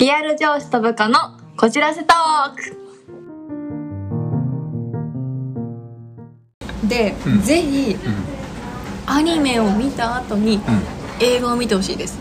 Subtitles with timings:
[0.00, 1.18] リアル上司と部下の
[1.58, 2.74] こじらせトーク。
[6.88, 7.42] で、うん。
[7.42, 9.12] ぜひうん。
[9.14, 10.62] アニメを見た後にうん。
[11.20, 12.18] 映画を見てほしいです。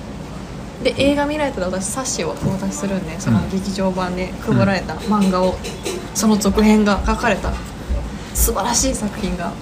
[0.83, 5.55] で映画見られたら私冊子をお渡しするんでそのうん劇場版で配られた漫画を
[6.13, 7.53] その続編が書かれた
[8.33, 9.53] 素晴らしい作品が。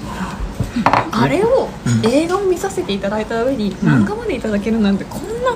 [1.11, 2.11] あれをうん。
[2.11, 5.55] 映画を見させていただいた上に漫画までいただけるなんてこんな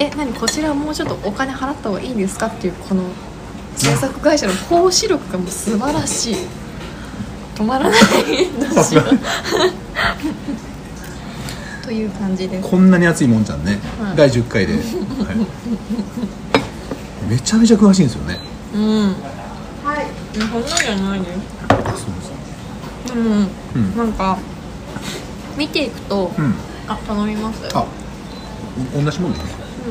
[0.00, 2.46] え何こちらもうちょっとお金払った方がいいですか？
[2.46, 3.04] っていうこの
[3.76, 6.36] 制作会社の投資力がもう素晴らしい。
[7.54, 8.00] 止まらない
[8.74, 9.04] どうしよう
[11.84, 12.70] という感じです。
[12.70, 14.16] こんなに熱いもんじゃんね、はい。
[14.16, 14.82] 第10回で、はい。
[17.28, 18.38] めちゃめちゃ詳しいんですよね。
[18.74, 19.14] うん。
[19.84, 20.06] はい。
[20.32, 22.32] そんなんじゃないですあそうです
[23.14, 23.96] でも、うん。
[23.96, 24.38] なんか
[25.58, 26.54] 見ていくと、うん。
[26.88, 27.68] あ頼みます。
[27.76, 27.84] あ
[28.96, 29.38] お同じもんね
[29.80, 29.90] う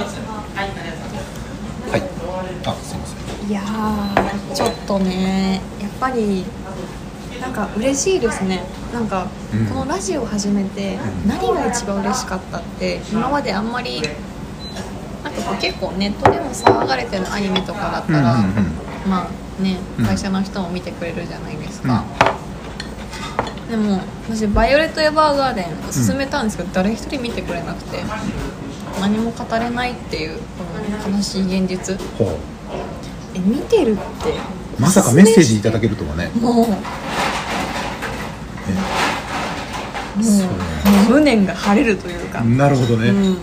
[0.00, 0.16] ます。
[1.90, 2.02] はい。
[2.66, 2.94] あす。
[2.94, 3.50] いません。
[3.50, 6.44] いやーちょっとねやっぱり
[7.40, 8.62] なんか嬉しいですね。
[8.92, 9.66] なんか、うん。
[9.66, 14.02] このラジオを始めて何が一番嬉しかったって今まであんまり
[15.24, 19.10] なんかこう結構ネットでも騒がれてるアニメとかだったら、うんうんうん。
[19.10, 19.28] まあ
[19.60, 20.06] ねうん。
[20.06, 22.04] 会社の人も見てくれるじゃないですか、
[23.70, 25.66] でも私「バイオレット・エヴァーガーデン」
[26.06, 28.02] 勧めたんですけど、誰一人見てくれなくて
[29.00, 30.40] 何も語れないっていうこ
[31.10, 31.96] の悲しい現実
[33.34, 34.00] え見てるって
[34.78, 36.30] まさかメッセージいただけるとはね。
[36.40, 36.54] もう。
[36.54, 36.66] もう
[40.24, 40.46] そう。
[40.46, 40.52] も
[41.08, 43.36] う無念が晴れるというか、なるほどね、うん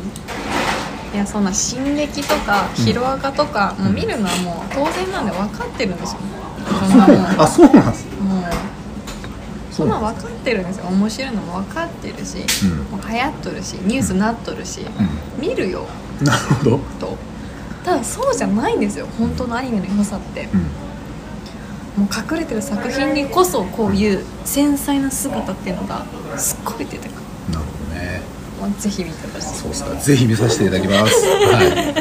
[1.18, 6.20] いやそんな進撃とかヒロアカとか、もう見るのはもう当然なんで分かってるんですよ。
[6.80, 8.44] そんなもんあそうなんですもう
[9.72, 10.86] そんな分かってるんですよ。
[10.86, 12.78] 面白いのも分かってるし、うん。
[13.00, 14.82] もう流行っとるしニュースなっとるし、
[15.40, 15.88] 見るよ。
[16.22, 17.18] なるほど、と。
[17.84, 19.08] ただそうじゃないんですよ。
[19.18, 20.48] 本当のアニメの良さって。
[21.98, 26.06] うん、もう隠れてる作品にこそこういう繊細な姿っていうのが
[26.38, 27.17] すっごい出てくる
[28.58, 29.48] どねもうぜひ見てほしい。
[29.48, 29.96] そうですか。
[29.96, 31.94] ぜひ見させていただきます、はい、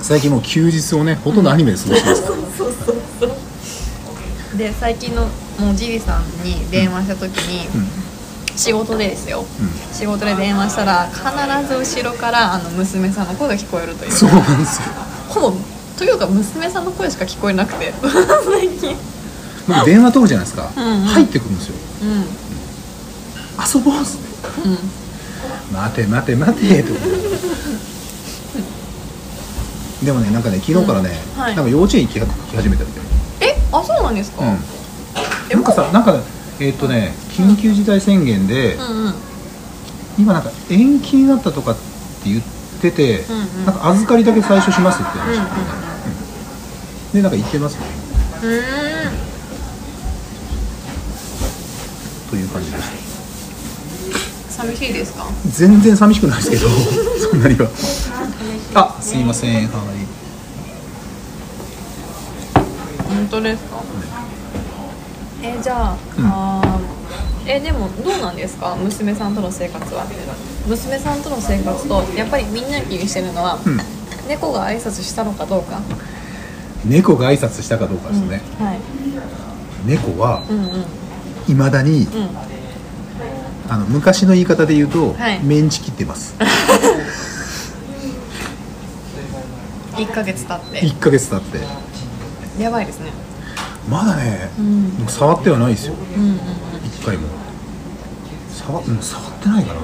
[0.02, 5.28] 最近もう休日をねほとんどアニメで過ごしてますから、そうそうそうで最近の
[5.58, 7.68] もうジリさんに電話した時に、
[8.56, 9.44] 仕事でですよ、う
[9.94, 11.22] 仕事で電話したら必
[11.84, 14.12] ず後ろからあの娘さんの声が聞こえるという。
[14.12, 14.82] そうなんですよ。
[15.28, 15.56] ほぼ
[15.96, 17.92] というか娘さんの声しか聞こえなくて。
[18.44, 18.96] 最近。
[19.68, 21.00] 僕電話取るじゃないですか、うんうん。
[21.02, 21.74] 入ってくるんですよ。
[22.02, 22.08] うん。
[22.08, 22.24] うん
[23.58, 24.31] 遊ぼうっすね
[25.72, 26.88] 待て待て待てと
[30.04, 33.02] でもねなんかね昨日からね、うんはいなんか幼稚園行き始めたみたい。
[33.40, 34.58] えあそうなんですか、うん。
[35.50, 36.20] えなんかさなんか
[36.60, 39.14] えーっとね緊急事態宣言で、うんうん。
[40.18, 41.80] 今なんか延期になったとかって
[42.26, 42.42] 言っ
[42.80, 45.56] てて、うんうんなんか預かりだけ最初しますって言ってうんうんまし
[47.10, 47.86] た、でなんか行ってますね。
[48.42, 48.50] うん。
[48.50, 48.52] う
[52.30, 53.01] という感じでした
[54.66, 55.26] 寂しいですか？
[55.50, 56.68] 全然寂しくないですけど
[57.30, 57.68] そんなには。
[58.74, 59.54] あすいません。
[59.54, 59.68] はい。
[63.08, 63.82] 本当ですか？
[65.42, 66.26] えじゃあ,、うん。
[66.26, 68.76] あーえでもどうなんですか？
[68.80, 70.06] 娘さんとの生活は。
[70.66, 73.78] 娘さんとの生活とやっぱりみんな気にしてるのは、うん。
[74.28, 75.80] 猫が挨拶したのかどうか。
[76.84, 78.66] 猫が挨拶したかどうかですね、うん。
[78.66, 78.78] はい。
[79.86, 80.84] 猫はうんうん。
[81.48, 82.28] いまだにうん
[83.68, 85.40] あの昔の言い方で言うと、はい。
[85.42, 86.34] メンチ切ってます。
[89.96, 90.80] 1ヶ月経って。
[90.86, 91.58] 1ヶ月経って。
[92.62, 93.10] やばいですね。
[93.88, 94.96] まだね、うん。
[94.96, 95.94] でも触ってはないですよ。
[96.16, 96.36] うんうんうん。
[96.38, 97.28] 1回も。
[98.54, 99.80] 触,、うん、触ってないかな。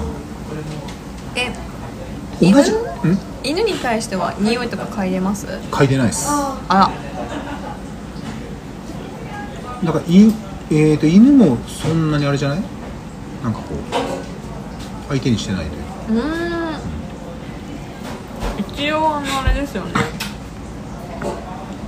[1.37, 1.53] え
[2.41, 2.73] 同じ？
[3.43, 3.63] 犬？
[3.65, 5.47] に対しては匂いとか嗅いでます？
[5.71, 6.27] 嗅いでないです。
[6.31, 6.91] あ
[9.85, 10.33] だからい、
[10.71, 12.59] えー、と犬もそんなにあれじゃない？
[13.43, 13.79] なんかこう
[15.09, 15.89] 相手にしてないというか。
[16.11, 16.79] うーん。
[18.75, 19.93] 一応あのあれですよね。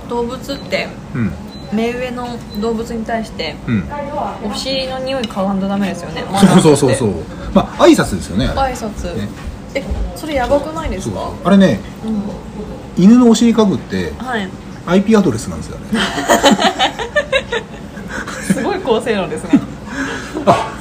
[0.09, 1.31] 動物ってうん。
[1.71, 2.27] 目上の
[2.59, 3.83] 動物に対してうん。
[4.43, 6.23] お尻の匂い嗅がんとダメですよね。
[6.61, 7.09] そうそうそうそう。
[7.53, 8.73] まあ挨拶ですよねあれ。
[8.73, 9.27] 挨拶、ね。
[9.75, 9.83] え
[10.15, 11.29] それやばくないですそうか。
[11.45, 13.03] あれねうん。
[13.03, 14.49] 犬のお尻かぶってはい。
[14.87, 15.85] IP アドレスなんですよね。
[18.53, 19.59] すごい高性能ですね。
[20.45, 20.71] あ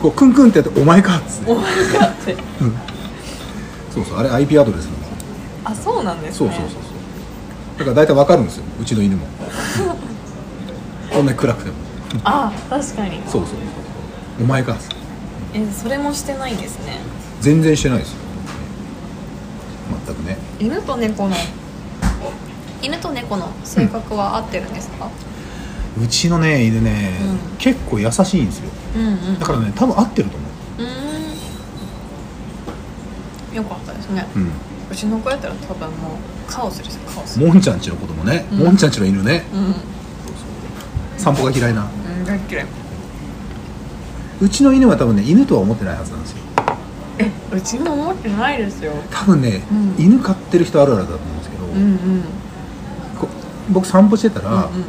[0.00, 1.50] こうクンクンってやって「お前か」っつって。
[1.52, 2.36] お前かって。
[3.94, 5.14] そうそうあれ IP アドレスなんですよ
[5.64, 6.36] あそうなんですね。
[6.38, 7.78] そうそうそうそう。
[7.78, 9.26] だから大体わかるんですようちの犬も。
[11.12, 11.76] こんなに暗くても。
[12.24, 13.20] あ確かに。
[13.26, 13.54] そうそう
[14.40, 14.76] お前か
[15.52, 16.98] えそれもしてないんですね。
[17.40, 18.16] 全然してないですよ。
[20.06, 20.38] 全くね。
[20.58, 21.36] 犬と猫の
[22.82, 25.08] 犬と猫の性格は合ってるんですか、う
[26.08, 27.56] ちのね犬ね、うん。
[27.58, 28.70] 結構優しいんですよ。
[28.96, 29.38] うん、うん。
[29.38, 30.46] だからね多分合ってると思
[30.78, 30.82] う。
[33.50, 33.56] ーん。
[33.56, 34.26] よかったですね。
[34.34, 34.50] ううん。
[34.90, 37.40] うちの子やったら多分もうカオスですよカオス。
[37.40, 38.58] モンちゃんちの子供ね、うん。
[38.58, 39.44] モンちゃんちの犬ね。
[39.52, 39.74] うん。
[41.18, 41.84] 散歩が嫌いな。
[41.84, 42.24] うん。
[42.24, 42.66] 大っ嫌い
[44.40, 46.38] うちの犬は多分ね犬とは思ってないはずなんですよ。
[47.18, 48.92] えうちも思ってないですよ。
[49.10, 49.94] 多分ね、うん。
[50.02, 52.22] 犬飼ってる人あるあるだと思うんですけど、うんうん。
[53.20, 53.28] こ
[53.70, 54.84] 僕散歩してたら、うん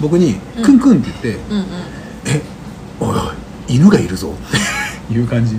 [0.00, 1.66] 僕にうん「クンクン」って言ってうんうん
[2.26, 2.40] 「え
[3.00, 3.16] おいおい
[3.68, 5.56] 犬がいるぞ」っていう感じ？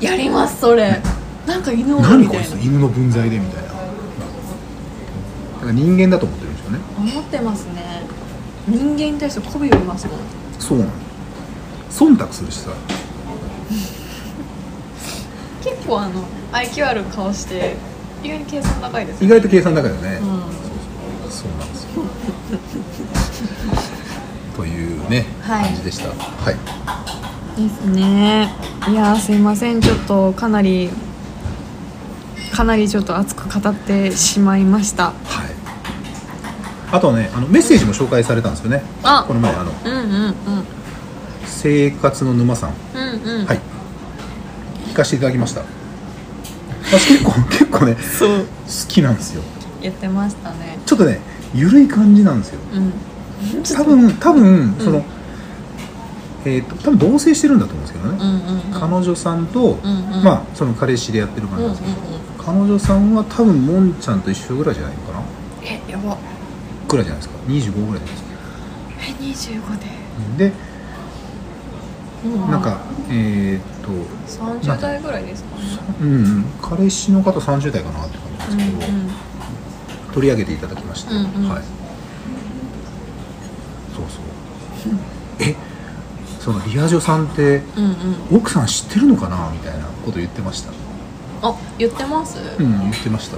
[0.00, 1.00] やりますそれ。
[1.46, 3.68] なんか犬おる何こいつ犬の分際でみたいな。
[3.68, 3.82] だか
[5.66, 6.78] ら人間だと思ってるんですよね。
[6.96, 8.02] 思ってますね。
[8.68, 10.16] 人間に対して媚びを言いますもん。
[10.58, 10.90] そうなの。
[11.90, 12.70] 忖度するしさ。
[15.62, 17.76] 結構あの IQ ある顔して
[18.22, 21.30] 意外に計算高いです意外と計算高いよね、うん。
[21.30, 22.02] そうなんですよ
[24.60, 25.64] というね、はい。
[25.68, 26.08] 感じでした。
[26.08, 27.60] はい。
[27.62, 28.52] ですね。
[28.90, 29.80] いやーすいません。
[29.80, 30.90] ちょっとかなり
[32.52, 35.04] かなりちょっと熱く語ってしまいました。
[35.04, 35.14] はい。
[36.92, 38.82] あとはねあのメッセージも紹介されたんですよね。
[39.02, 40.34] あこの前あのうんうんうん。
[41.46, 42.74] 生活の沼さん。
[42.94, 43.46] うんうん。
[43.46, 43.60] はい。
[44.88, 45.62] 聞かせていただきました。
[46.84, 48.40] 私結構 結構ねそう。
[48.40, 48.44] 好
[48.88, 49.42] きなんですよ。
[49.80, 50.78] 言ってましたね。
[50.84, 51.18] ちょっとね
[51.54, 52.60] ゆるい感じなんですよ。
[52.74, 52.92] うん
[53.76, 55.04] 多分多分その、
[56.44, 58.80] えっ、と多分同棲してるんだと思うんですけどね、うんうんうん。
[58.80, 60.24] 彼女さんと、うんうん。
[60.24, 65.22] まあその彼氏でやってる感うんうんじなんですけど、うん彼女さんは多分もんちゃんと一緒ぐらいじゃないのかな？
[65.62, 66.16] えやば。
[66.88, 68.16] ぐらいじゃないですか？25ぐらいじゃ
[69.26, 69.58] ないですか？
[69.58, 70.50] え25で。
[70.50, 70.52] で
[72.24, 72.50] うん。
[72.50, 73.90] なんかえっ、と
[74.26, 75.62] 30代ぐらいですかね。
[76.00, 76.44] うんうん。
[76.62, 79.10] 彼氏の方30代かなって感じですけど、うんうん。
[80.14, 81.50] 取り上げていただきまして、うんうん。
[81.50, 81.62] はい
[84.08, 84.20] そ
[84.88, 84.92] うそう。
[85.40, 85.54] え
[86.40, 87.84] そのリア女さんってうん
[88.30, 88.38] うん。
[88.38, 90.72] 奥さん知ってるのかなみたいなこと言ってました。
[91.42, 92.38] あ言ってます？
[92.58, 93.36] うん言ってました。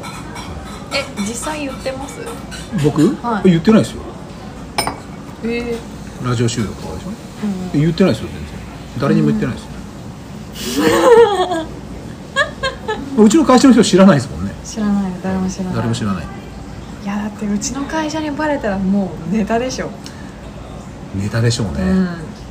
[0.94, 2.20] え実際言ってます？
[2.84, 3.50] 僕、はい。
[3.50, 4.02] 言ってないですよ。
[5.44, 6.26] えー。
[6.28, 7.08] ラジオ収録とかでしょ？
[7.08, 7.14] うん
[7.74, 8.46] え言ってないですよ全然。
[9.00, 10.80] 誰にも言ってないです。
[13.16, 14.52] よ、うちの会社の人知らないですもんね。
[14.64, 15.12] 知らない。
[15.22, 15.74] 誰も知らない。
[15.74, 16.26] 誰も知らない。
[17.04, 19.90] いやだってうちの会社にバレたらもうネタでしょ、
[21.14, 22.08] ネタでしょうね、うん。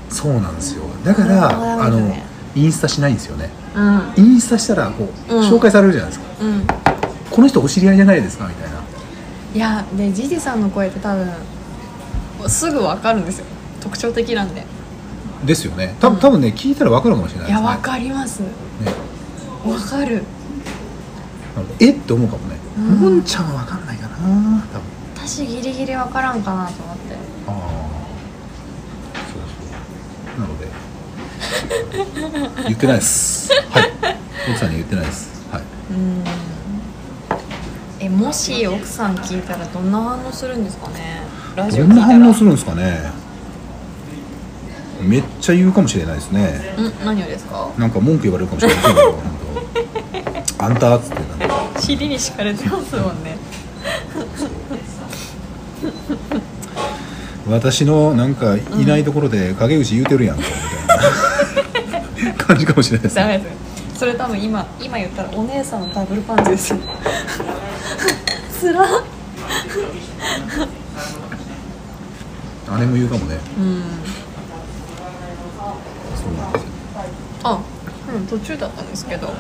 [0.10, 0.84] そうなんですよ。
[1.04, 2.16] だからあの
[2.56, 3.50] インスタしないんですよね。
[3.76, 4.14] うん。
[4.18, 5.50] インスタしたらこう、うん。
[5.50, 6.26] 紹介されるじゃないですか。
[6.42, 6.68] うん。
[7.32, 8.82] この人お知り合いじゃないですかみたいな。
[9.54, 11.30] いやでジジさんの声って多分
[12.50, 13.46] すぐ分かるんですよ。
[13.82, 14.66] 特徴的なんで。
[15.46, 15.96] ですよね。
[16.00, 16.22] 多分,、うん。
[16.22, 17.62] 多分ね聞いたら分かるかもしれないですね。
[17.62, 18.40] いや分かります。
[18.42, 18.48] ね。
[19.64, 20.24] 分かる。
[21.80, 22.58] えって思うかもね。
[22.78, 22.84] うん。
[23.00, 25.02] もんちゃんは分かんないかな多分。
[25.16, 27.16] 私ギリギリ分からんかなと思って。
[27.48, 27.54] ああ
[29.32, 30.68] そうそうなので
[32.64, 33.52] 言ってないです。
[33.70, 33.92] はい。
[34.50, 35.48] 奥さんに言ってないです。
[35.52, 35.62] はい。
[35.92, 36.24] うん。
[38.00, 41.22] えもし奥さん聞いたらどんな反応するんですかね？
[41.56, 43.12] ラジオどんな反応するんですかね？
[45.02, 46.76] めっちゃ言うかもしれないですね。
[46.78, 47.72] ん何をですか？
[47.78, 48.86] なんか文句言われるかもしれない
[50.60, 51.80] あんたっつってなんか。
[51.80, 53.38] 尻に敷かれてますもんね。
[57.50, 60.81] 私のなんかいないところで陰口言うてるやんかみたいな
[62.38, 63.22] 感じかもしれないですね。
[63.22, 63.50] ダメで
[63.94, 64.00] す。
[64.00, 66.80] それ多分今今言ったらお姉さんのダブルパンチですよ。
[68.60, 68.86] つらっ。
[72.80, 73.38] 姉も言うかもね。
[73.58, 73.84] うん。
[76.16, 76.70] そうなんですよ。
[77.44, 77.60] あ
[78.16, 79.34] うん途中だったんですけど。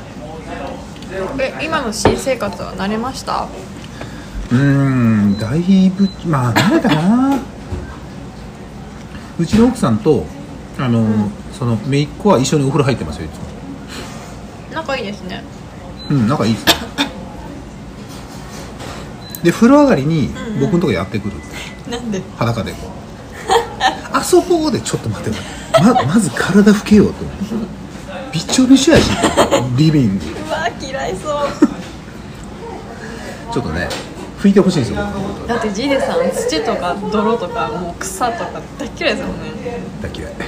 [1.39, 3.47] え今の新生活は慣れました？
[4.51, 7.39] うーんだいぶまあ慣れたかな。
[9.39, 10.25] うちの奥さんと
[10.79, 13.41] あの、その姪っ子は一緒にお風呂入ってますよいつも。
[14.73, 15.43] 仲いいですね。
[16.09, 16.63] うん仲いいです。
[16.63, 16.67] よ
[19.43, 20.59] で風呂上がりにうんうん。
[20.61, 21.33] 僕のとこやってくる、
[21.89, 22.21] なんで？
[22.37, 22.71] 裸で。
[22.73, 22.91] こ う
[24.13, 25.37] あそこでちょっと待って
[25.81, 27.23] ままず体拭けようと。
[27.23, 27.45] 思って
[28.33, 29.09] びっちょびちょやし
[29.77, 31.47] リビングうわ嫌いそう。
[33.53, 33.89] ちょっとね
[34.41, 34.98] 拭いてほしいんですよ。
[35.48, 39.51] だってジデさん土とか泥とかもう草とか大っ嫌いですもんね。
[40.01, 40.31] 大嫌い。
[40.33, 40.39] うん。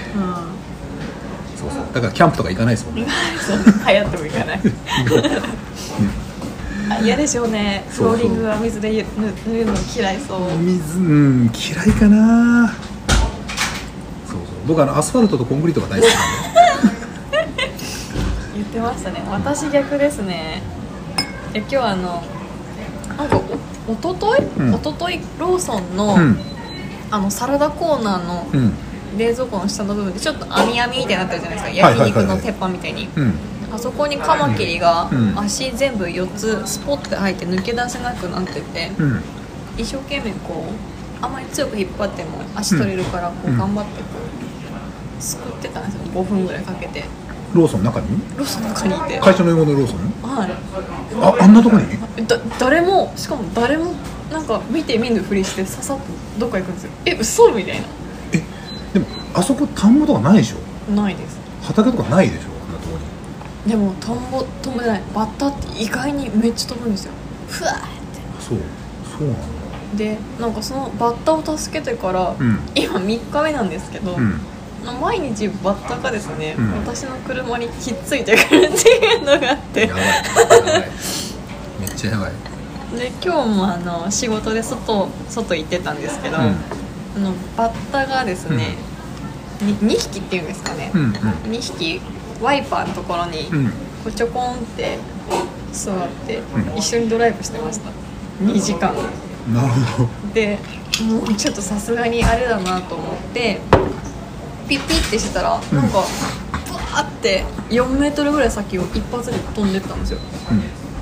[1.56, 1.86] そうそう。
[1.94, 3.06] だからキャンプとか行かないですもんね。
[3.40, 3.58] そう
[3.88, 4.62] 流行ってもいかない。
[6.90, 7.86] あ嫌でしょうね。
[7.90, 8.18] フそうそう。
[8.18, 10.40] ローリングは水でぬ塗るの嫌いそう。
[10.58, 12.74] 水うん嫌いかな。
[14.66, 17.72] 僕あのアスファルトとコンクリートが大好きなんで。
[18.56, 19.22] 言ってましたね。
[19.30, 20.64] 私逆ですね。
[21.54, 22.24] え今日あの
[23.18, 23.42] なんか
[23.88, 24.74] おおととい、うん。
[24.76, 26.38] おとといローソンの、うん。
[27.12, 28.74] あのサラダコーナーのうん。
[29.18, 31.90] 冷蔵庫の下の部分でちょっと網網みたいになってるじゃないですか。
[31.90, 33.34] 焼肉の鉄板みたいに、うん。
[33.72, 35.40] あそこにカマキリがうん。
[35.40, 39.22] 足全部4つスポッて入って抜け出せなくなってて、うん。
[39.78, 40.66] 一生懸命こ
[41.22, 44.06] うあんまり強く引っ張っても足取れるからこううん頑張ってこ
[45.20, 46.02] うすくってたんですよ。
[46.14, 47.06] 5分ぐらいかけて
[47.54, 48.08] ローソンの中に？
[48.38, 49.20] ローソンの中にいて。
[49.20, 49.98] 会社の横のローソン？
[50.24, 50.52] はい。
[51.22, 52.28] ああんなとこに？
[52.28, 53.94] だ誰もしかも誰も
[54.32, 56.04] なんか見て見ぬふりしてささっと
[56.40, 56.92] どっか行くんですよ。
[57.06, 57.52] え嘘？
[57.54, 57.82] みたい
[58.32, 58.42] え
[58.94, 60.92] でもあそこ田んぼとかないでしょ？
[60.92, 61.40] なないです。
[61.62, 62.50] 畑とかないでしょ？
[62.68, 62.98] あんなとこ
[63.66, 63.72] に。
[63.72, 65.02] でもトンボ飛べない。
[65.14, 67.14] バッタって意外にめっちゃ飛ぶんですよ。
[67.48, 67.88] ふわーって。
[68.40, 68.58] そう
[69.18, 69.44] そうなんだ
[69.96, 72.60] でなんかそのバッタを助けてから、うん。
[72.74, 74.42] 今3日目なんですけど、うん
[74.92, 76.72] 毎日バッタがですね、うん。
[76.80, 79.90] 私の車にひっついてくるっていうのがあって。
[81.80, 82.32] めっちゃやばい。
[82.98, 86.44] で今日もあの仕事で外外行ってたんですけど、うん。
[86.44, 86.48] あ
[87.20, 88.76] のバッタがですね、
[89.62, 91.12] に 2, 匹っていうんですかね、うんうん。
[91.14, 92.02] 2匹
[92.42, 93.70] ワイパーのところにうん。
[93.70, 93.74] こ
[94.08, 94.98] うちょこんって
[95.72, 96.78] 座って、うん。
[96.78, 97.90] 一緒にドライブしてました。
[98.44, 98.94] 2時間。
[99.54, 100.10] なるほど。
[100.34, 100.58] で
[101.02, 103.60] もうちょっとさすがにあれだなと思って
[104.68, 105.78] ピッピッてしてたら、うん。
[105.78, 110.20] なんかブワーって4メートルぐらい先を一発で飛んでったんですよ。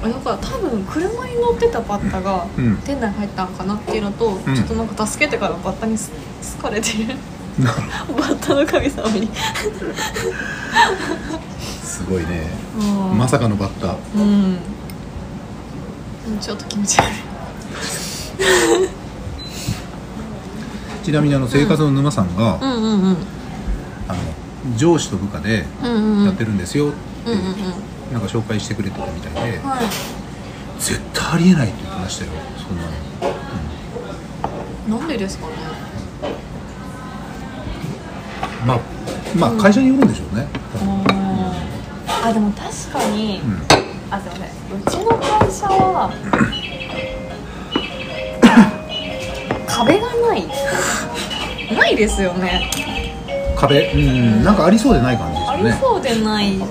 [0.01, 2.77] だから多分車に乗ってたバッタがうん。
[2.77, 4.55] 店内に入ったんかなっていうのと、ん。
[4.55, 6.11] ちょっとなんか助けてからバッタにす
[6.57, 7.15] 好かれてる。
[7.61, 7.69] バ
[8.25, 9.29] ッタの神様に。
[11.83, 12.47] すごいね。
[13.11, 13.17] うん。
[13.17, 13.95] まさかのバッタ。
[14.15, 14.57] うん。
[16.39, 17.09] ちょっと気持ち悪い。
[21.03, 23.17] ちなみにあの生活の沼さんが、うんうんうん
[24.11, 24.19] あの
[24.77, 26.25] 上司と部下でうんうんうん。
[26.25, 26.97] やってるんですよって、
[27.31, 27.55] うんうんうん。
[28.13, 29.85] なんか紹介してくれてたみたいで、はい。
[30.79, 32.83] 絶対ありえないって言ってましたよそんな
[34.93, 34.99] の。
[34.99, 35.53] なんでですかね。
[38.65, 38.79] まあ
[39.35, 43.61] まあ会社によるんでしょうね、あーあでも確かに、うん。
[44.11, 44.45] あすいません。
[44.77, 46.11] うちの会社は
[49.67, 50.47] 壁がない。
[51.75, 52.69] ないですよね
[53.61, 53.91] 壁。
[53.93, 54.43] うん。
[54.43, 55.71] なんかありそうでない感じですね。
[55.71, 56.61] りそうでないし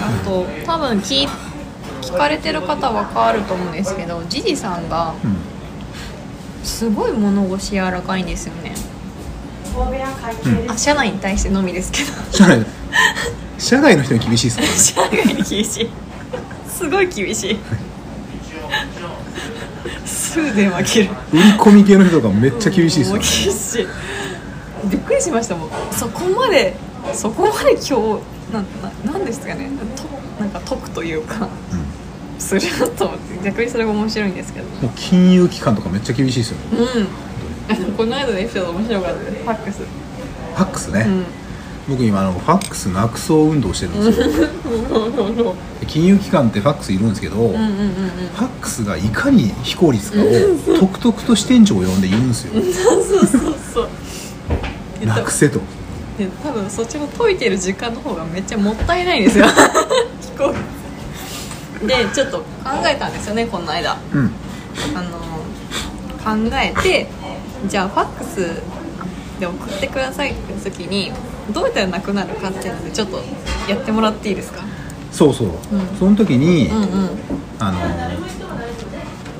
[0.00, 1.28] あと多分聞
[2.02, 5.36] 聞かれてる方は変わると思うんですけどジジさんがうん
[6.64, 8.74] すごい物腰柔らかいんですよね。
[10.44, 10.70] うん。
[10.70, 12.08] あ社内に対してのみですけど。
[12.32, 12.66] 社内。
[13.58, 15.02] 社外の人に厳しいですか？
[15.04, 15.90] 社外に厳しい。
[16.68, 17.58] すごい厳しい。
[20.04, 21.10] すぐ電話切る。
[21.32, 23.22] 売り込み系の人とかめっちゃ厳しいですよね。
[23.22, 23.86] 厳しい
[25.16, 25.70] りしましたもん。
[25.92, 26.76] そこまで
[27.12, 27.92] そこまで今日
[28.52, 28.66] なん
[29.04, 29.70] ななんですかね。
[29.96, 33.44] となんか解くというかうんするなと思って。
[33.44, 34.66] 逆にそれが面白いんですけど。
[34.82, 36.86] もう金融機関とかめっちゃ厳しいですよね。
[37.78, 37.92] うん。
[37.96, 39.42] この間のエピソード面白かったです。
[39.42, 39.78] ファックス。
[39.78, 41.24] ファックスね、うん。
[41.88, 44.26] 僕今あのファックスなくそう運動してるんですよ。
[45.80, 47.68] で金融機関ってファックスいるんですけど、うんうんうんうん。
[47.68, 52.52] ファックスがいかに非効率かをとくとくと支店長を呼んで言うんですよ。
[52.72, 53.88] そうそうそうそう。
[53.88, 53.95] で
[55.06, 55.60] なくせと。
[56.18, 59.46] で多分そっちの解いてる時間の方がめっちゃもったいないんですよ。
[60.36, 60.54] 聞こ
[61.82, 62.44] えでちょっと考
[62.86, 63.96] えたんですよねこの間。
[64.12, 64.30] うん。
[64.94, 65.18] あの
[66.24, 67.06] 考えて
[67.68, 68.60] じゃあファックス
[69.38, 71.12] で送ってくださいって時に
[71.52, 73.22] どうやったらなくなるかっていうのでちょっと
[73.68, 74.62] やってもらっていいですか？
[75.12, 75.52] そうそう、ん。
[75.98, 77.10] その時に、うんうん。
[77.58, 77.78] あの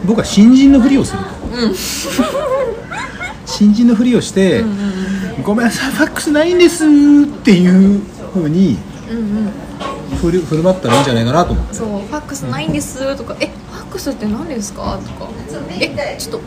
[0.05, 1.57] 僕は新人のふりをすると。
[1.57, 1.75] うん。
[3.47, 5.06] 新人のふりをして、うんうん
[5.43, 6.89] ごめんなさいファックスないんですっ
[7.45, 8.01] ていう
[8.33, 8.77] ふうに
[9.11, 9.53] うんうん
[10.19, 11.75] 振る振る舞ったらいいんじゃないかなと思って。
[11.75, 14.99] そうファックスないんですとかえファックスって何ですか？
[15.05, 15.31] とか。
[15.81, 16.41] えちょっと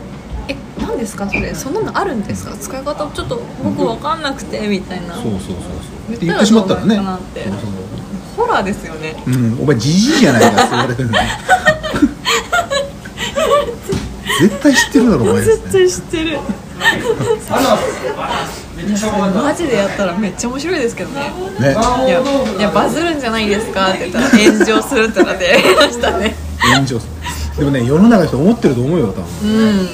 [0.48, 1.28] え何ですか？
[1.28, 1.54] それ。
[1.54, 2.56] そんなのあるんですか？
[2.56, 3.06] 使い方。
[3.06, 5.14] ちょっと僕分かんなくてみたいな。
[5.14, 5.56] そうそうそうそう。
[6.08, 6.26] 言って。
[6.26, 6.96] 言ってしまったらね。
[6.96, 7.16] どうそう
[8.36, 9.14] ホラーですよね。
[9.24, 11.28] そううんお前じじいじゃないかって言われてるのに
[14.40, 15.34] 絶対知ってるだろお前。
[15.36, 16.38] ね絶対知ってる。
[19.34, 21.32] マジでやったらめっちゃ面白いですけどね。
[21.58, 21.72] ね。
[22.06, 22.22] いや
[22.58, 26.34] いやバズるんじゃないですかって言ったら炎上するってなってやりましたね。
[26.74, 27.12] 炎上する。
[27.58, 29.24] でもね世の中の人思ってると思うよ多分。
[29.44, 29.46] う
[29.82, 29.88] ん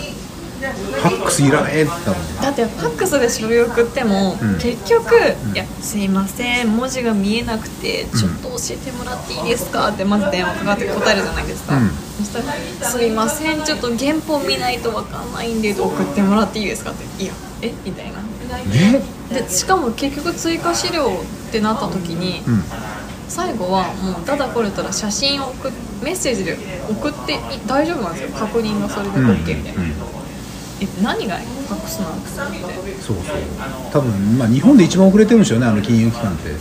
[1.09, 4.59] ファックスいらねえって多分だってファックスで書類送っても、うん。
[4.59, 5.15] 結局、
[5.55, 11.91] いや「すいません文字が見えなくてちょっと教えてもらっていいですか?」ってまず電話かかって答えるじゃないですか、うん。
[12.19, 12.55] そしたら
[12.91, 17.33] 「すいませんちょっと原本見ないと分かんないんで送ってもらっていいですか?」って「いや
[17.63, 17.73] え？
[17.85, 18.21] みたいな。
[18.71, 22.65] ねでしかも結局追加資料ってなった時に、うん。
[23.29, 26.57] 最後はもうただこれたら写真を送っメッセージで
[26.89, 28.29] 送ってい大丈夫なんですよ。
[28.39, 29.95] 確認がそれでうん OK みたいな、うん
[30.81, 32.59] え何がファックスなんですかって
[33.01, 33.25] そうそう。
[33.93, 36.51] 多分まあ日本で一番遅れてるんですよねあの金融機関って。
[36.51, 36.57] ね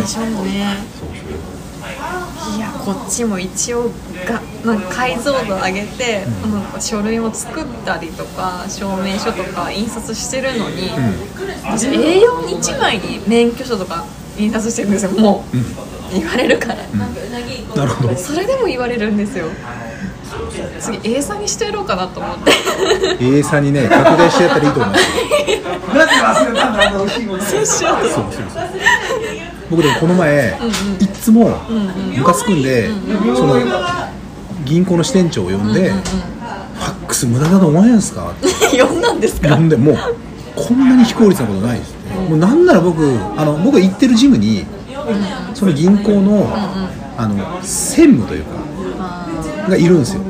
[0.00, 0.76] でしょうね。
[0.98, 2.56] そうそう。
[2.56, 3.90] いやこっちも一応
[4.26, 6.62] がなんか解像度上げて、なん。
[6.72, 10.90] か書類を作ったりとか証明書とか印刷してるのに、
[11.64, 14.04] 私 A41 枚に免許証とか
[14.38, 15.10] 印刷してるんですよ。
[15.12, 18.16] もう、言われるから、なるほど。
[18.16, 19.46] それでも言われるんですよ
[20.80, 22.52] 次 A さんにしてやろうかなと思って。
[23.20, 25.14] A さんにね拡大してやったらいいと思いますよ。
[25.94, 28.64] なんで忘れたんだあの美味しいものそうしようそうそうそう
[29.70, 30.58] 僕でもこの前、
[31.00, 31.48] いっつも
[32.14, 32.90] ムカつくんで、
[33.34, 33.54] その
[34.66, 38.32] 銀行の支店長を呼んで、ファックス無駄だと思わないですか？
[38.32, 39.48] って呼んだんですか？
[39.56, 39.96] 呼んでもう
[40.54, 43.02] こんなに非効率なことないですって、もうなんなら僕
[43.36, 44.66] あの僕が行ってるジムに、
[45.54, 46.46] その銀行の,、
[47.16, 48.50] あの専務というか
[48.98, 49.26] あ
[49.70, 50.22] がいるんですよ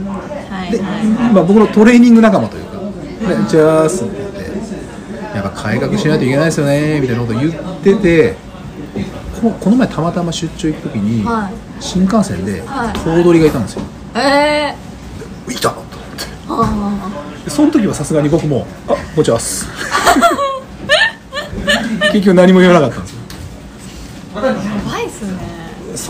[0.72, 2.78] で、はいまあ、僕のトレーニング仲間というか
[3.44, 4.40] 「でじゃあす」って言って
[5.36, 7.52] 「やっぱ改革しないといけないですよね」みたいなこと言っ
[7.82, 8.34] てて
[9.40, 11.52] ここの前たまたま出張行く時に、はい。
[11.82, 12.88] 新幹線ではい。
[12.98, 13.82] 頭取がいたんですよ。
[14.14, 14.72] え
[15.50, 15.74] 「いた!」と
[16.48, 16.66] 思っ
[17.44, 17.50] て。
[17.50, 19.66] その時はさすがに僕も「あこんにちはっす」
[22.12, 23.18] 結局何も言わなかったんですよ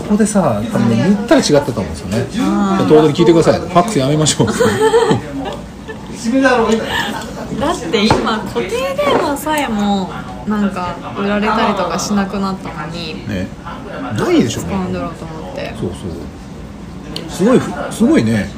[0.03, 2.25] そこでさ多分言ったら違ったと思うんですよね。
[2.79, 3.59] 頭取聞いてください。
[3.59, 4.47] ファックスやめましょう。
[6.41, 6.71] だろう
[7.59, 10.09] だって今固定電話さえも
[10.47, 13.47] なんか売られたりとかしなくなったのにね。
[14.17, 15.73] ないでしょ使うんだろうと思って。
[15.79, 15.99] そうそう。
[17.29, 18.49] すごいふすごいね、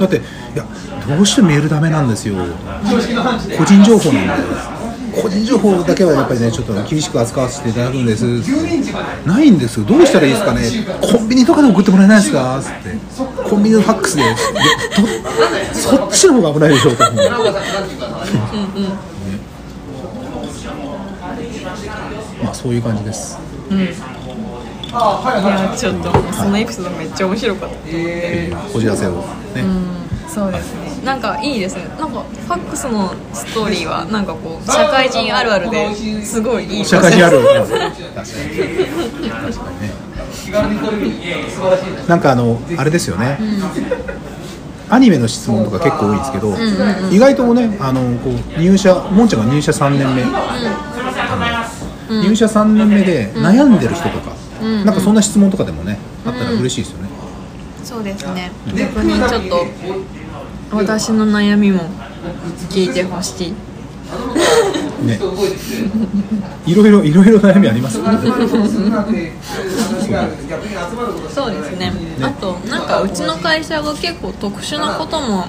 [0.00, 0.20] だってい
[0.56, 0.64] や
[1.06, 2.34] どうしてメールダメなんですよ。
[3.58, 4.42] 個人情報なんだよ
[5.22, 8.24] 個人情報だけはやっぱりねちょっと厳しく扱わせていただくんです。
[9.26, 9.80] ないんです。
[9.80, 10.62] よどうしたらいいですかね。
[11.00, 12.60] コンビニとかで送ってもらえないですか。
[12.62, 14.22] つってコンビニのファックスで。
[15.72, 17.24] そっちの方が危ないでしょうと思う
[22.42, 23.38] まあそういう感じです。
[23.70, 27.76] いやちょっとそのエピソードめっちゃ面白かった。
[27.86, 29.10] えーこじらせを。
[29.12, 29.64] ね、
[30.28, 31.84] そうですねなんかいいですね。
[31.98, 36.84] なんかファックスのストーリーはなんかこう社会人あるあるですごいいい。
[36.84, 38.58] 社会人ある確かに。
[39.80, 40.04] ね
[42.08, 43.38] なんかあのあれですよね、
[44.88, 46.54] アニメの質問とか結構多いんですけど、
[47.10, 50.26] 意外とねあのこう入社もんちゃんが入社3年目、あ
[52.10, 57.08] の入社3年目で悩んでる人とか、なんかそんな質問とかでもねあったら嬉しいですよね、
[57.82, 58.52] そうですね。
[58.76, 59.66] 逆にちょっと
[60.74, 61.82] 私の悩みも
[62.70, 63.54] 聞いてほしい。
[65.04, 65.20] ね。
[66.66, 68.02] いろいろいろいろ悩みありますそ
[71.48, 71.92] うですね。
[72.22, 75.46] あとなんかうちの会社が結構特殊なことも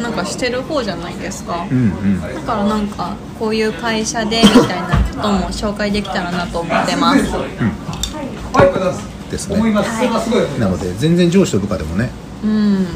[0.00, 1.66] なんかしてる方じゃないですか。
[1.70, 2.20] うんうん。
[2.20, 7.24] だからなんかこういう会社でみたいなことも紹介できたらなと思ってます。
[9.30, 9.56] ですね。
[10.58, 12.10] なので全然上司と部下でもね、
[12.44, 12.82] うん。
[12.82, 12.88] まあ、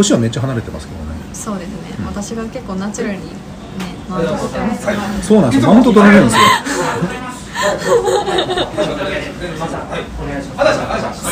[0.00, 1.10] 年はめっちゃ離れてますけどね。
[1.32, 1.74] そうですね、
[2.06, 3.36] 私が結構ナチュラルにね
[4.08, 5.70] マウント取ってますからそうなんですよ。
[5.70, 6.40] マウント取られるんですよ。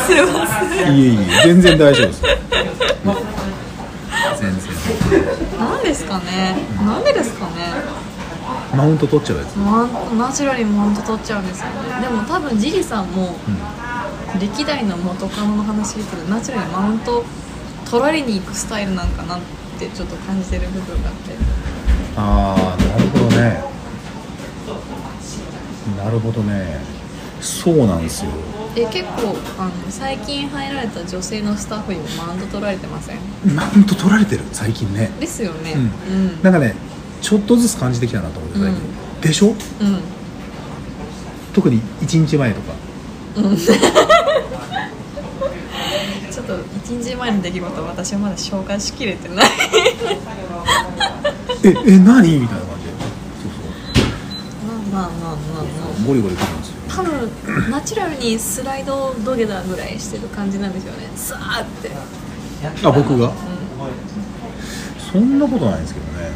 [0.07, 0.17] すい。
[0.23, 2.23] ませんいえいえ全然大丈夫です。
[2.23, 2.37] 全
[4.61, 4.69] 然
[5.59, 6.57] なんですかね。
[6.85, 7.05] なん。
[7.05, 7.53] でですかね。
[8.75, 9.57] マウント取っちゃうやつ。
[9.57, 12.01] ナチュラルにマウント取っちゃうんですよね。
[12.03, 13.37] でも多分ジリさんも、
[14.41, 17.25] 歴代の元カノの話聞いてるナチュラルにマウント
[17.91, 19.41] 取られに行くスタイルなんかなっ
[19.79, 21.33] てちょっと感じてる部分があって。
[22.17, 23.63] ああなるほどね。
[25.97, 26.81] なるほどね。
[27.41, 28.31] そうなんですよ。
[28.77, 33.19] え結構あの最近入られた女性のスタッフにもマウント取られてません？
[33.55, 34.43] マウント取られてる？
[34.53, 35.11] 最近ね。
[35.19, 35.75] ですよね。
[35.75, 36.27] ううん。
[36.41, 36.75] んなんかね
[37.23, 38.83] ちょっとずつ感じてきたなと思って最近、
[39.23, 39.47] でしょ？
[39.49, 39.55] うん。
[41.55, 42.73] 特に1日前とか。
[43.35, 43.47] ちょっ
[46.49, 49.47] と一日前の出来事私はまだ消化しきれてない。
[51.63, 52.39] ええ何？
[52.39, 52.93] みたいな感じで。
[53.43, 55.95] そうまあまあまあまあまあ。
[55.95, 56.77] そうゴリゴリ来るんですよ。
[56.89, 61.09] 多分ナチュラルにスライド土下座ぐらいしてる感じなんですよね。
[61.15, 61.91] さーって。
[62.85, 63.33] あ僕が、
[65.13, 66.23] そんなことないんですけどね。
[66.23, 66.33] ね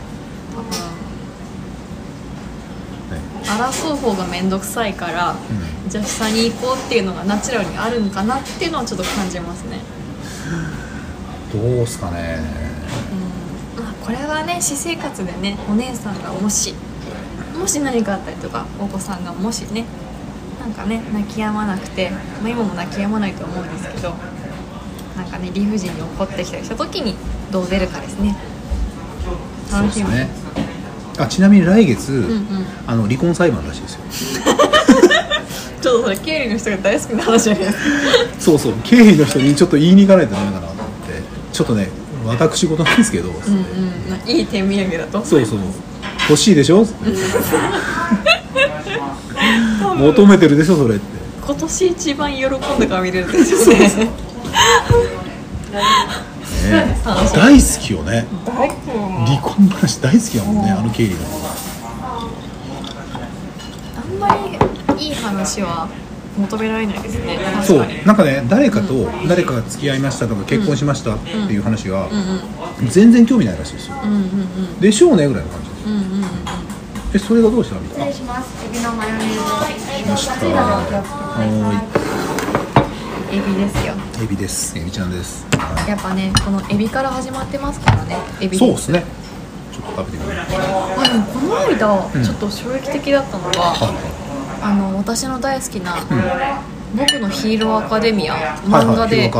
[3.44, 5.34] 争う方が面倒くさいから、
[5.88, 9.80] じゃあ下に行こうっていうのがナチュラルにあるんかなっていうのはちょっと感じますね
[11.52, 12.38] どうすかね。
[13.78, 16.74] あこれはね私生活でねお姉さんがもし
[17.58, 19.84] もし何かあったりとかお子さんがもしね
[20.60, 24.14] なんかね泣き止まなくて、まあ、今も泣き止まないと思うんですけど
[25.16, 27.14] なんかね理不尽に怒ってきたりした時に
[27.50, 28.36] どう出るかですね。
[29.70, 30.10] 楽しみ。
[30.10, 30.28] ですね。
[31.18, 32.66] あちなみに来月、うんうん。
[32.86, 34.00] あの離婚裁判らしいですよ
[35.82, 37.80] ちょっとそれ経理の人が大好きな話じゃないですか。
[38.38, 38.72] そうそう。
[38.84, 41.22] 経理の人にちょっと言いに行かないとダメかなと思って。
[41.52, 41.88] ちょっとね
[42.24, 45.58] 私事なんですけど、うんうんいい手土産だとそうそう
[46.30, 46.86] 欲しいでしょ？
[49.96, 51.04] 求めてるでしょ それって
[51.44, 53.70] 今年一番喜んだ顔見れるん です。
[53.70, 53.88] よね
[56.70, 56.96] ね
[57.34, 58.26] 大好きよね。
[59.26, 61.16] 離婚話大好きやもんねあの経理が
[63.96, 64.58] あんまり
[65.02, 65.88] いい話は
[66.38, 67.38] 求められないですね。
[67.54, 72.08] 確そうなんかね誰かと誰かが付き合いましたとか結婚しましたっていう話が
[72.88, 73.96] 全然興味ないらしいですよ。
[74.02, 75.92] うんうんでしょうねぐらいの感じですう
[77.14, 78.64] えそれがどうしたみたいな失礼します。
[78.64, 79.36] エビのマヨネーズ。
[80.02, 80.34] 来ました。
[80.46, 82.02] は
[83.30, 83.94] エビですよ。
[84.24, 84.78] エビです。
[84.78, 85.46] エビちゃんです。
[85.52, 88.16] はやっぱねこのエビから始まってますからね。
[88.40, 89.04] エビいそうですね。
[89.72, 90.40] ちょっと食べてみよう。
[90.40, 92.24] あでもこの間、ん。
[92.24, 93.92] ちょっと衝撃的だったのが、は
[94.62, 95.96] あの私の大好きな
[96.94, 99.30] 「僕のヒーローアカデミア」漫画で、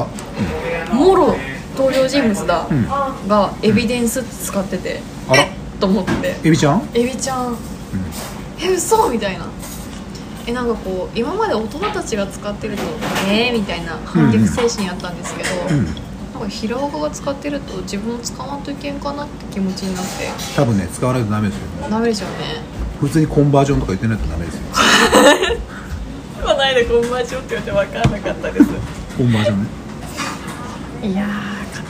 [0.93, 1.37] もろ
[1.77, 3.29] 登場人物だ、ん。
[3.29, 5.01] がエビデンス使ってて、
[5.33, 5.47] えっ
[5.81, 6.37] と思って。
[6.45, 6.83] エビちゃん？
[6.93, 7.57] エビちゃん、
[8.61, 9.09] え嘘？
[9.11, 9.47] みたいな。
[10.47, 12.83] えなんかこう今まで大人たちが使ってると
[13.29, 15.85] えーみたいな反逆精神やったんですけど、うん。
[15.85, 15.95] なん
[16.43, 20.11] か平岡が使ってると自分も使わんといけんかなって気持ちになって。
[20.57, 21.89] 多分ね使わないとダメですよ。
[21.89, 22.61] ダメでしょうね。
[23.01, 24.62] 普通にコンバージョンとか言ってないとダメですよ
[26.45, 28.67] こないだコンバージョンって言って分からなかったです。
[29.17, 29.69] コンバージョンね。
[31.05, 31.27] いやー
[31.77, 31.89] カタ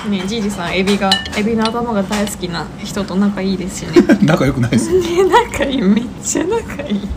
[0.00, 3.92] カナねえじいじさんエビがエビの頭が大好きな人と仲いいですしね。
[4.22, 4.92] 仲良くないです。
[4.92, 5.82] よ ね仲いい。
[5.82, 7.08] めっちゃ仲いい。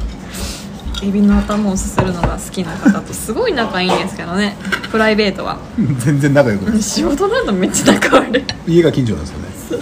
[1.04, 4.56] エビの頭をすするのが好きな方とすごい仲いいんですけどね。
[4.92, 5.58] プライベートは。
[6.00, 6.82] 全然仲良くない。
[6.82, 8.44] 仕事だとめっちゃ仲悪い。
[8.68, 9.32] 家が近所なんです
[9.74, 9.80] よ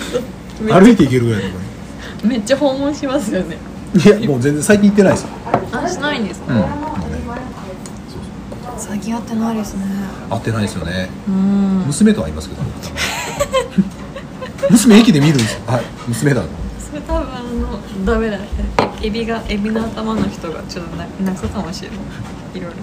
[0.68, 0.74] ね。
[0.82, 1.60] 歩いて行けるぐらいのとこ
[2.26, 3.58] めっちゃ訪問しますよね。
[3.96, 5.30] いやもう全然最近行ってないですよ。
[5.72, 6.66] あしないんですか、うん。
[8.78, 9.86] 最近会ってないですね。
[10.30, 11.10] 会ってないですよね。
[11.28, 11.84] うん。
[11.88, 12.62] 娘とは会いますけど。
[14.70, 15.60] 娘駅で見るんですよ。
[15.68, 15.84] はい。
[16.08, 16.42] 娘だ。
[16.80, 18.48] それ多分あのダメだね。
[19.02, 22.00] エビがエビの頭の人がちょっとな泣くかもしれない。
[22.56, 22.78] いろいろと。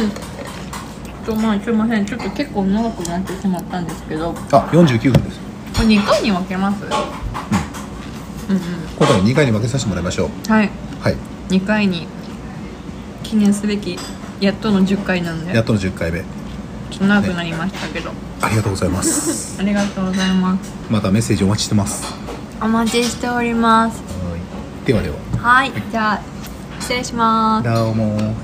[0.00, 1.24] うん。
[1.24, 2.04] とまあすいません。
[2.04, 4.32] ちょっと結構長くなってしまったんですけど。
[4.32, 5.43] こあ49分です
[5.82, 6.84] れ2回に分けます？
[6.84, 8.60] うんうん。
[8.98, 10.52] 今回2回に分けさせてもらいましょう。
[10.52, 10.70] はい。
[11.00, 11.16] はい。
[11.48, 12.06] 2回に
[13.22, 13.98] 記念すべき
[14.40, 15.54] やっとの10回なんで。
[15.54, 16.20] やっとの10回目。
[16.90, 19.60] ちょっと長くなりましたけど、ありがとうございます。
[19.60, 20.72] ありがとうございます。
[20.88, 22.14] またメッセージお待ちしてます。
[22.60, 24.00] お待ちしております。
[24.00, 24.86] はい。
[24.86, 25.16] ではでは。
[25.38, 25.72] はい。
[25.90, 26.20] じゃあ
[26.80, 27.68] 失礼します。
[27.68, 28.34] どうも